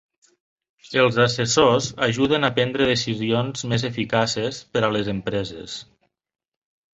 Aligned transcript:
Els 1.01 1.17
assessors 1.25 1.89
ajuden 2.07 2.47
a 2.47 2.51
prendre 2.55 2.87
decisions 2.93 3.67
més 3.75 3.85
eficaces 3.91 4.63
per 4.75 4.85
a 4.89 4.91
les 4.97 5.13
empreses. 5.15 5.77